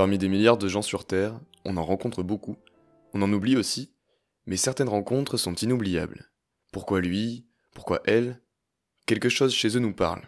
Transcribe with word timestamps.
Parmi 0.00 0.16
des 0.16 0.30
milliards 0.30 0.56
de 0.56 0.66
gens 0.66 0.80
sur 0.80 1.04
Terre, 1.04 1.38
on 1.66 1.76
en 1.76 1.84
rencontre 1.84 2.22
beaucoup, 2.22 2.56
on 3.12 3.20
en 3.20 3.30
oublie 3.34 3.58
aussi, 3.58 3.92
mais 4.46 4.56
certaines 4.56 4.88
rencontres 4.88 5.36
sont 5.36 5.52
inoubliables. 5.52 6.32
Pourquoi 6.72 7.02
lui? 7.02 7.46
Pourquoi 7.74 8.00
elle? 8.06 8.40
Quelque 9.04 9.28
chose 9.28 9.52
chez 9.52 9.76
eux 9.76 9.80
nous 9.80 9.92
parle. 9.92 10.22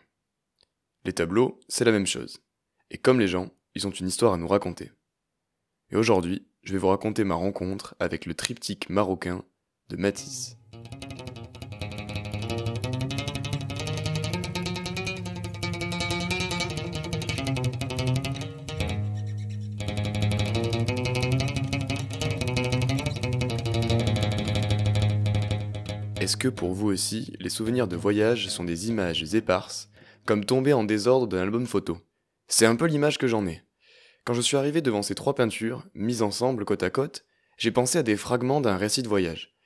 Les 1.06 1.14
tableaux, 1.14 1.58
c'est 1.68 1.86
la 1.86 1.90
même 1.90 2.06
chose. 2.06 2.42
Et 2.90 2.98
comme 2.98 3.18
les 3.18 3.28
gens, 3.28 3.48
ils 3.74 3.86
ont 3.86 3.92
une 3.92 4.08
histoire 4.08 4.34
à 4.34 4.36
nous 4.36 4.46
raconter. 4.46 4.92
Et 5.88 5.96
aujourd'hui, 5.96 6.46
je 6.60 6.74
vais 6.74 6.78
vous 6.78 6.88
raconter 6.88 7.24
ma 7.24 7.34
rencontre 7.34 7.94
avec 7.98 8.26
le 8.26 8.34
triptyque 8.34 8.90
marocain 8.90 9.42
de 9.88 9.96
Matisse. 9.96 10.58
Est-ce 26.22 26.36
que 26.36 26.46
pour 26.46 26.72
vous 26.72 26.86
aussi, 26.86 27.34
les 27.40 27.48
souvenirs 27.48 27.88
de 27.88 27.96
voyage 27.96 28.46
sont 28.46 28.62
des 28.62 28.88
images 28.88 29.34
éparses, 29.34 29.90
comme 30.24 30.44
tombées 30.44 30.72
en 30.72 30.84
désordre 30.84 31.26
d'un 31.26 31.40
album 31.42 31.66
photo? 31.66 31.98
C'est 32.46 32.64
un 32.64 32.76
peu 32.76 32.86
l'image 32.86 33.18
que 33.18 33.26
j'en 33.26 33.44
ai. 33.44 33.64
Quand 34.24 34.32
je 34.32 34.40
suis 34.40 34.56
arrivé 34.56 34.82
devant 34.82 35.02
ces 35.02 35.16
trois 35.16 35.34
peintures, 35.34 35.84
mises 35.94 36.22
ensemble 36.22 36.64
côte 36.64 36.84
à 36.84 36.90
côte, 36.90 37.24
j'ai 37.58 37.72
pensé 37.72 37.98
à 37.98 38.04
des 38.04 38.16
fragments 38.16 38.60
d'un 38.60 38.76
récit 38.76 39.02
de 39.02 39.08
voyage. 39.08 39.56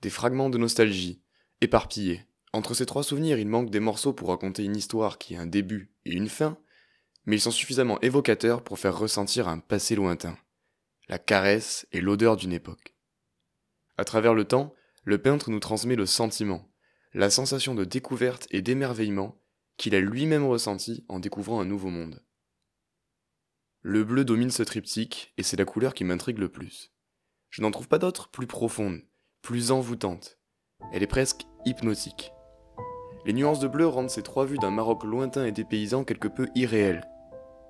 Des 0.00 0.08
fragments 0.08 0.48
de 0.48 0.56
nostalgie, 0.56 1.20
éparpillés. 1.60 2.24
Entre 2.54 2.72
ces 2.72 2.86
trois 2.86 3.02
souvenirs, 3.02 3.38
il 3.38 3.48
manque 3.48 3.68
des 3.68 3.78
morceaux 3.78 4.14
pour 4.14 4.30
raconter 4.30 4.64
une 4.64 4.76
histoire 4.76 5.18
qui 5.18 5.36
a 5.36 5.42
un 5.42 5.46
début 5.46 5.92
et 6.06 6.14
une 6.14 6.30
fin, 6.30 6.56
mais 7.26 7.36
ils 7.36 7.42
sont 7.42 7.50
suffisamment 7.50 8.00
évocateurs 8.00 8.64
pour 8.64 8.78
faire 8.78 8.98
ressentir 8.98 9.48
un 9.48 9.58
passé 9.58 9.94
lointain. 9.94 10.38
La 11.10 11.18
caresse 11.18 11.86
et 11.92 12.00
l'odeur 12.00 12.38
d'une 12.38 12.54
époque. 12.54 12.94
À 13.98 14.06
travers 14.06 14.32
le 14.32 14.46
temps, 14.46 14.72
le 15.06 15.18
peintre 15.18 15.50
nous 15.50 15.60
transmet 15.60 15.94
le 15.94 16.04
sentiment, 16.04 16.68
la 17.14 17.30
sensation 17.30 17.76
de 17.76 17.84
découverte 17.84 18.48
et 18.50 18.60
d'émerveillement 18.60 19.40
qu'il 19.76 19.94
a 19.94 20.00
lui-même 20.00 20.44
ressenti 20.44 21.04
en 21.08 21.20
découvrant 21.20 21.60
un 21.60 21.64
nouveau 21.64 21.90
monde. 21.90 22.24
Le 23.82 24.02
bleu 24.02 24.24
domine 24.24 24.50
ce 24.50 24.64
triptyque 24.64 25.32
et 25.38 25.44
c'est 25.44 25.56
la 25.56 25.64
couleur 25.64 25.94
qui 25.94 26.02
m'intrigue 26.02 26.38
le 26.38 26.48
plus. 26.48 26.92
Je 27.50 27.62
n'en 27.62 27.70
trouve 27.70 27.86
pas 27.86 28.00
d'autre 28.00 28.30
plus 28.30 28.48
profonde, 28.48 29.00
plus 29.42 29.70
envoûtante. 29.70 30.40
Elle 30.92 31.04
est 31.04 31.06
presque 31.06 31.46
hypnotique. 31.64 32.32
Les 33.24 33.32
nuances 33.32 33.60
de 33.60 33.68
bleu 33.68 33.86
rendent 33.86 34.10
ces 34.10 34.24
trois 34.24 34.44
vues 34.44 34.58
d'un 34.58 34.72
Maroc 34.72 35.04
lointain 35.04 35.46
et 35.46 35.52
dépaysant 35.52 36.02
quelque 36.02 36.28
peu 36.28 36.48
irréelles, 36.56 37.06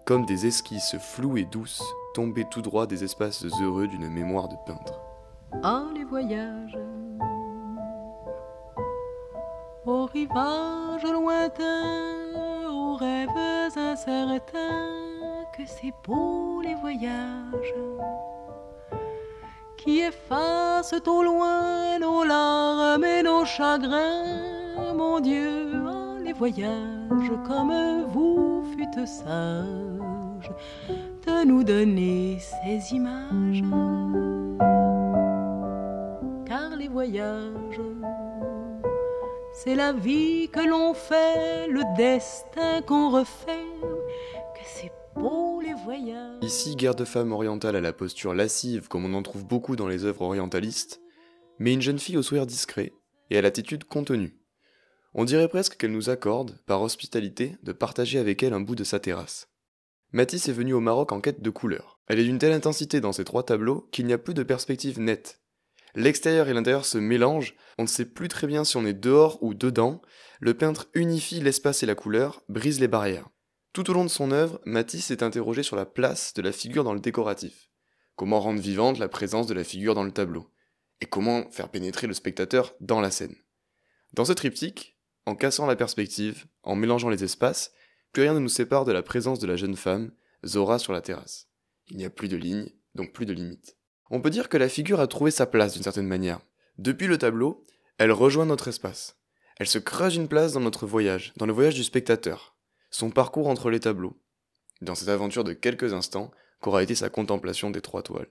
comme 0.07 0.25
des 0.25 0.47
esquisses 0.47 0.97
floues 0.99 1.37
et 1.37 1.45
douces 1.45 1.83
tombées 2.15 2.49
tout 2.51 2.63
droit 2.63 2.87
des 2.87 3.05
espaces 3.05 3.45
heureux 3.61 3.89
d'une 3.89 4.09
mémoire 4.09 4.49
de 4.49 4.57
peintre. 4.65 4.99
Ah, 5.63 5.87
les 5.95 6.05
voyages 6.05 6.79
au 9.87 10.07
rivage 10.07 11.05
lointain, 11.05 12.35
aux 12.69 12.97
rêves 12.97 13.29
incertains, 13.77 15.45
que 15.57 15.63
c'est 15.65 15.95
beau 16.05 16.61
les 16.63 16.75
voyages 16.75 17.75
qui 19.77 20.01
effacent 20.01 20.95
au 21.07 21.23
loin 21.23 21.99
nos 22.01 22.25
larmes 22.25 23.05
et 23.05 23.23
nos 23.23 23.45
chagrins. 23.45 24.95
Mon 24.97 25.21
Dieu, 25.21 25.73
ah, 25.87 26.17
les 26.25 26.33
voyages 26.33 27.33
comme 27.47 28.05
vous 28.09 28.65
fûtes 28.73 29.07
sages 29.07 30.51
de 31.25 31.45
nous 31.45 31.63
donner 31.63 32.39
ces 32.41 32.95
images. 32.95 33.63
Car 36.47 36.75
les 36.77 36.89
voyages 36.89 37.81
c'est 39.57 39.75
la 39.75 39.93
vie 39.93 40.51
que 40.51 40.61
l'on 40.61 40.93
fait, 40.93 41.67
le 41.69 41.83
destin 41.97 42.83
qu'on 42.83 43.11
refait, 43.11 43.65
que 44.55 44.61
c'est 44.67 44.93
beau 45.15 45.63
les 45.63 45.73
voyages. 45.73 46.43
Ici, 46.43 46.77
guerre 46.77 46.95
de 46.95 47.07
femme 47.07 47.33
orientale 47.33 47.75
à 47.75 47.81
la 47.81 47.95
posture 47.95 48.35
lascive, 48.35 48.89
comme 48.89 49.07
on 49.07 49.15
en 49.15 49.23
trouve 49.23 49.47
beaucoup 49.47 49.75
dans 49.75 49.89
les 49.89 50.05
œuvres 50.05 50.23
orientalistes, 50.23 51.01
mais 51.59 51.73
une 51.73 51.81
jeune 51.81 51.99
fille 51.99 52.19
au 52.19 52.23
sourire 52.23 52.47
discret 52.47 52.93
et 53.31 53.39
à 53.39 53.43
l'attitude 53.43 53.85
contenue. 53.85 54.39
On 55.15 55.25
dirait 55.25 55.49
presque 55.49 55.79
qu'elle 55.79 55.93
nous 55.93 56.11
accorde, 56.11 56.59
par 56.67 56.83
hospitalité, 56.83 57.57
de 57.63 57.73
partager 57.73 58.19
avec 58.19 58.43
elle 58.43 58.53
un 58.53 58.61
bout 58.61 58.77
de 58.77 58.85
sa 58.85 59.01
terrasse. 59.01 59.49
Matisse 60.13 60.51
est 60.51 60.53
venue 60.53 60.75
au 60.75 60.81
Maroc 60.81 61.13
en 61.13 61.23
quête 61.23 61.41
de 61.41 61.51
couleurs. 61.51 61.99
Elle 62.09 62.21
est 62.21 62.25
d'une 62.25 62.39
telle 62.39 62.53
intensité 62.53 63.01
dans 63.01 63.13
ces 63.13 63.25
trois 63.25 63.43
tableaux 63.43 63.89
qu'il 63.91 64.05
n'y 64.05 64.13
a 64.13 64.19
plus 64.19 64.35
de 64.35 64.43
perspective 64.43 65.01
nette, 65.01 65.41
L'extérieur 65.97 66.49
et 66.51 66.53
l'intérieur 66.53 66.85
se 66.85 66.99
mélangent, 66.99 67.57
on 67.79 67.85
ne 67.85 67.89
sait 67.89 68.05
plus 68.05 68.29
très 68.29 68.47
bien 68.47 68.65
si 68.65 68.77
on 68.77 68.85
est 68.85 68.93
dehors 68.93 69.43
ou 69.43 69.55
dedans, 69.55 70.03
le 70.41 70.53
peintre 70.53 70.91
unifie 70.93 71.41
l'espace 71.41 71.83
et 71.83 71.87
la 71.87 71.95
couleur, 71.95 72.43
brise 72.51 72.81
les 72.81 72.87
barrières. 72.87 73.31
Tout 73.73 73.89
au 73.91 73.95
long 73.95 74.05
de 74.05 74.11
son 74.11 74.31
œuvre, 74.31 74.61
Matisse 74.67 75.07
s'est 75.07 75.23
interrogé 75.23 75.63
sur 75.63 75.75
la 75.75 75.87
place 75.87 76.35
de 76.35 76.43
la 76.43 76.53
figure 76.53 76.85
dans 76.85 76.93
le 76.93 77.01
décoratif. 77.01 77.71
Comment 78.15 78.41
rendre 78.41 78.61
vivante 78.61 78.99
la 78.99 79.09
présence 79.09 79.47
de 79.47 79.55
la 79.55 79.65
figure 79.65 79.95
dans 79.95 80.05
le 80.05 80.13
tableau? 80.13 80.53
Et 81.01 81.07
comment 81.07 81.51
faire 81.51 81.71
pénétrer 81.71 82.07
le 82.07 82.15
spectateur 82.15 82.75
dans 82.81 83.01
la 83.01 83.11
scène? 83.11 83.37
Dans 84.13 84.27
ce 84.27 84.35
triptyque, 84.35 84.99
en 85.25 85.35
cassant 85.35 85.65
la 85.65 85.77
perspective, 85.77 86.45
en 86.63 86.77
mélangeant 86.77 87.09
les 87.09 87.25
espaces, 87.25 87.73
plus 88.13 88.23
rien 88.23 88.35
ne 88.35 88.39
nous 88.39 88.51
sépare 88.51 88.85
de 88.85 88.93
la 88.93 89.03
présence 89.03 89.39
de 89.39 89.47
la 89.47 89.57
jeune 89.57 89.77
femme, 89.77 90.13
Zora 90.45 90.79
sur 90.79 90.93
la 90.93 91.01
terrasse. 91.01 91.49
Il 91.89 91.97
n'y 91.97 92.05
a 92.05 92.11
plus 92.11 92.29
de 92.29 92.37
lignes, 92.37 92.71
donc 92.95 93.15
plus 93.15 93.25
de 93.25 93.33
limites. 93.33 93.79
On 94.11 94.21
peut 94.21 94.31
dire 94.31 94.49
que 94.49 94.57
la 94.57 94.69
figure 94.69 95.01
a 95.01 95.07
trouvé 95.07 95.31
sa 95.31 95.47
place 95.47 95.75
d'une 95.75 95.83
certaine 95.83 96.07
manière. 96.07 96.41
Depuis 96.79 97.07
le 97.07 97.19
tableau, 97.19 97.65
elle 97.99 98.13
rejoint 98.13 98.47
notre 98.47 98.69
espace. 98.69 99.17
Elle 99.59 99.67
se 99.67 99.79
creuse 99.79 100.17
une 100.17 100.29
place 100.29 100.53
dans 100.53 100.61
notre 100.61 100.87
voyage, 100.87 101.33
dans 101.37 101.47
le 101.47 101.53
voyage 101.53 101.75
du 101.75 101.83
spectateur, 101.83 102.57
son 102.91 103.11
parcours 103.11 103.49
entre 103.49 103.71
les 103.71 103.81
tableaux, 103.81 104.21
dans 104.83 104.95
cette 104.95 105.09
aventure 105.09 105.45
de 105.45 105.55
quelques 105.55 105.95
instants 105.95 106.31
qu'aura 106.61 106.83
été 106.83 106.95
sa 106.95 107.09
contemplation 107.09 107.71
des 107.71 107.81
trois 107.81 108.03
toiles. 108.03 108.29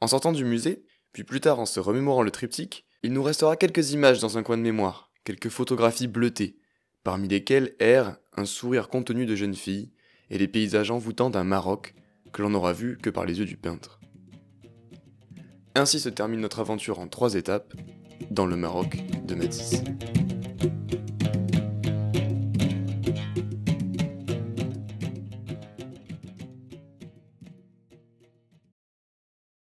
En 0.00 0.06
sortant 0.06 0.32
du 0.32 0.44
musée, 0.44 0.84
puis 1.12 1.24
plus 1.24 1.40
tard 1.40 1.58
en 1.58 1.66
se 1.66 1.80
remémorant 1.80 2.22
le 2.22 2.30
triptyque, 2.30 2.86
il 3.02 3.12
nous 3.12 3.22
restera 3.22 3.56
quelques 3.56 3.92
images 3.92 4.20
dans 4.20 4.38
un 4.38 4.42
coin 4.42 4.56
de 4.56 4.62
mémoire, 4.62 5.10
quelques 5.24 5.48
photographies 5.48 6.08
bleutées, 6.08 6.58
parmi 7.02 7.28
lesquelles 7.28 7.74
errent 7.78 8.16
un 8.36 8.44
sourire 8.44 8.88
contenu 8.88 9.26
de 9.26 9.34
jeune 9.34 9.54
fille 9.54 9.92
et 10.30 10.38
les 10.38 10.48
paysages 10.48 10.90
envoûtants 10.90 11.30
d'un 11.30 11.44
Maroc 11.44 11.94
que 12.32 12.42
l'on 12.42 12.50
n'aura 12.50 12.72
vu 12.72 12.98
que 12.98 13.10
par 13.10 13.24
les 13.24 13.38
yeux 13.38 13.44
du 13.44 13.56
peintre. 13.56 14.00
Ainsi 15.76 16.00
se 16.00 16.08
termine 16.08 16.40
notre 16.40 16.60
aventure 16.60 17.00
en 17.00 17.06
trois 17.06 17.34
étapes 17.34 17.74
dans 18.30 18.46
le 18.46 18.56
Maroc 18.56 18.96
de 19.26 19.34
Matisse. 19.34 19.82